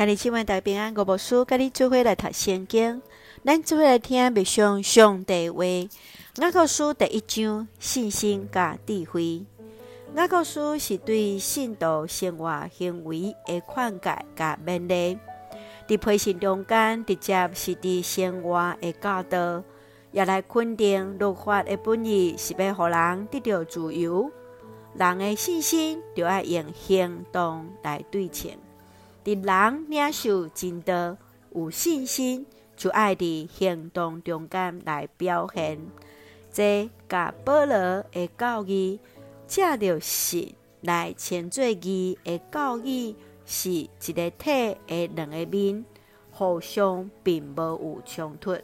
[0.00, 3.02] 今日新闻大平安，我无书甲你做伙来读圣经，
[3.44, 5.62] 咱做伙来听默想上帝话。
[6.36, 9.44] 雅各书第一章，信心甲智慧。
[10.16, 15.18] 雅各书是对信徒生活行为的劝诫甲勉励，
[15.86, 19.62] 伫培训中间，直接是伫生活的教导，
[20.12, 24.30] 也来肯定律法的本意是要互人得到自由。
[24.94, 28.52] 人的信心就要用行动来对称。
[29.24, 31.16] 伫人领受真道
[31.54, 35.78] 有信心，就爱伫行动中间来表现。
[36.52, 38.98] 这甲保罗的教义，
[39.46, 45.84] 借着信来称作义的教义，是一个体的两个面，
[46.32, 48.56] 互相并无有冲突。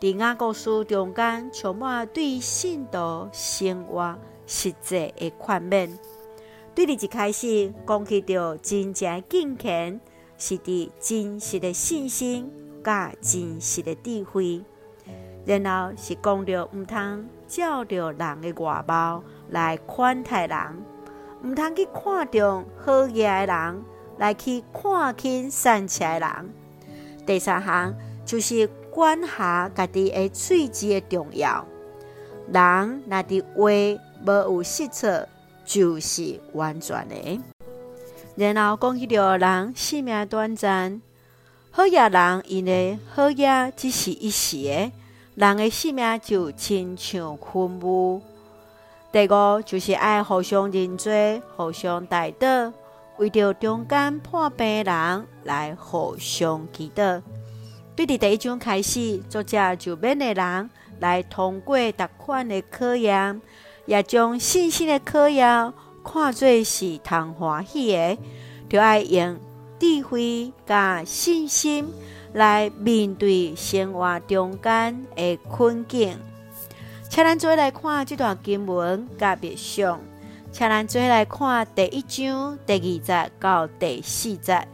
[0.00, 5.96] 伫雅各书中间，充满对信徒生活实际的劝勉。
[6.74, 10.00] 对你一开始讲起着真正敬虔，
[10.38, 12.50] 是伫真实的信心
[12.82, 14.64] 甲真实的智慧，
[15.44, 20.58] 然后是讲着毋通照着人的外貌来款待人，
[21.44, 23.84] 毋通去看重好嘢的人
[24.16, 26.54] 来去看轻善巧的人。
[27.26, 31.66] 第三项就是管辖家己的喙舌的重要，
[32.50, 35.28] 人若伫话无有失错。
[35.64, 37.40] 就是完全的，
[38.34, 41.00] 然后讲起着人性命短暂，
[41.70, 44.92] 好野人因为好野只是一时的，
[45.34, 48.20] 人的性命就亲像云雾。
[49.12, 52.72] 第五就是爱互相认罪，互相代祷，
[53.18, 57.22] 为着中间破病人来互相祈祷。
[57.94, 63.40] 对伫第一章开始，作者就勉励人来通过逐款的考验。
[63.86, 65.72] 也将信心的考验
[66.04, 68.18] 看作是通欢喜的，
[68.68, 69.38] 就要用
[69.78, 71.86] 智慧加信心
[72.32, 76.16] 来面对生活中间的困境。
[77.08, 80.00] 请咱做来看这段经文甲别相，
[80.50, 84.66] 请咱做来看第一章第二节到第四节。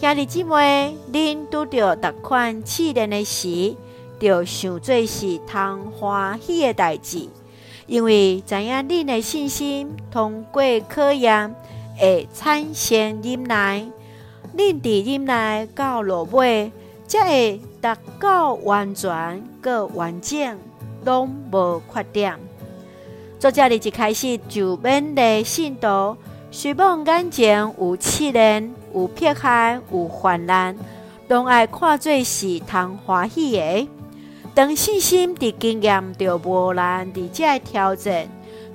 [0.00, 3.74] 兄弟姊妹，恁拄着逐款试炼的时，
[4.20, 7.28] 就想做是通欢喜的代志。
[7.88, 11.54] 因为知影恁的信心通过考验，
[11.98, 13.86] 会产生忍耐，
[14.54, 16.70] 恁伫忍耐到落尾，
[17.06, 20.58] 才会达到完全个完整，
[21.06, 22.38] 拢无缺点。
[23.40, 26.14] 作者伫一开始就勉励信徒，
[26.50, 30.76] 希望眼前有试炼、有迫害、有患难，
[31.28, 33.88] 拢爱看作是通欢喜的。
[34.58, 38.26] 当信心伫经验着无难伫遮挑战，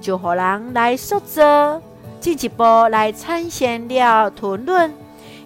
[0.00, 1.82] 就互人来塑造，
[2.20, 4.94] 进一步来产生了吞论，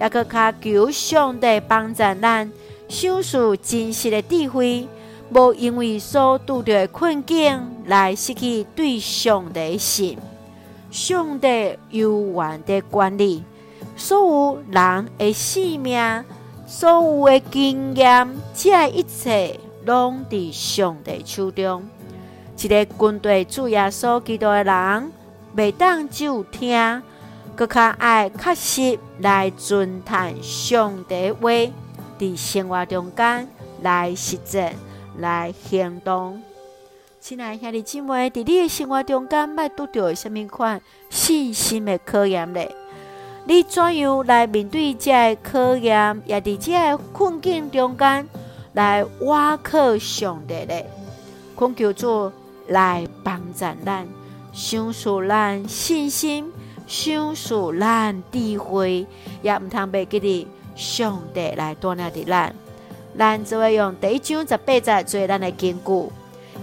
[0.00, 2.50] 也搁较求上帝帮助咱，
[2.88, 4.88] 享受真实的智慧，
[5.34, 10.16] 无因为所拄着的困境来失去对上帝的信。
[10.90, 13.44] 上帝有完的管理
[13.98, 16.24] 所有人的性命，
[16.66, 19.60] 所有的经验，遮一切。
[19.84, 21.82] 拢伫上帝手中，
[22.56, 25.12] 一个军队主耶稣基督的人，
[25.56, 27.02] 袂当只有听，
[27.56, 31.50] 阁较爱确实来遵探上帝话，
[32.18, 33.48] 伫生活中间
[33.82, 34.76] 来实践、
[35.18, 36.40] 来行动。
[37.20, 42.74] 亲爱兄弟姊妹，伫你的生活中间，麦拄着什么款信心的考验咧？
[43.44, 46.22] 你怎样来面对这个考验？
[46.26, 48.28] 也伫这个困境中间？
[48.74, 50.84] 来挖靠上帝的，
[51.56, 52.32] 恳求主
[52.68, 54.06] 来帮助咱，
[54.52, 56.50] 享受咱信心，
[56.86, 59.06] 享受咱智慧，
[59.42, 62.54] 也毋通袂记得上帝来带领着咱。
[63.18, 66.10] 咱就会用第一章十八节做咱的根据，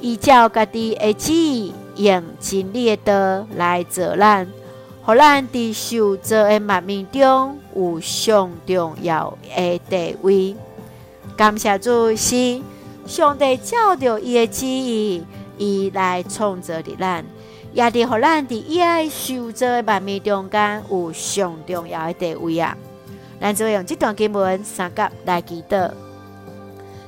[0.00, 4.46] 依照家己的旨意，用真理的道来做咱，
[5.04, 10.54] 互咱伫受造的万民中有上重要的地位。
[11.36, 12.62] 感谢主，是
[13.06, 15.22] 上帝照着伊的旨意，
[15.58, 17.22] 伊来创造的咱，
[17.74, 22.74] 也伫互咱伫伊爱受造的万民中间有上重要的地位啊！
[23.38, 25.92] 咱就用这段经文三甲来祈祷。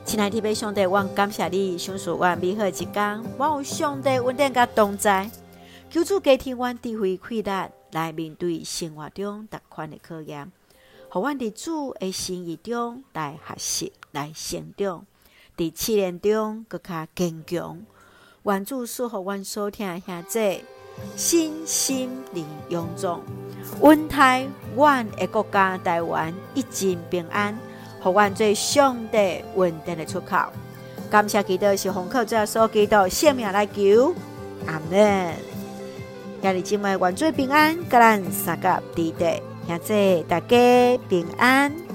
[0.04, 5.30] 亲爱的弟兄姊妹，我感谢你，享受我美好一天，我有上帝稳定甲同在，
[5.90, 10.52] 求主加添阮智慧开达，来面对生活中逐款的考验。
[11.10, 15.06] 互阮伫主的心意中来学习、来成长，
[15.56, 17.78] 伫试炼中更较坚强。
[18.42, 20.62] 愿主赐福阮所听的兄姐，
[21.16, 23.22] 身心灵勇壮，
[23.80, 24.46] 稳台
[24.76, 27.58] 湾的国家台湾一尽平安，
[28.02, 30.36] 互阮做上帝稳定的出口。
[31.10, 34.14] 感谢基督是红客最后所基督性命来求，
[34.66, 35.34] 阿门。
[36.42, 41.87] 今日今晚愿做平安，甲咱三甲地地，现在大家平安。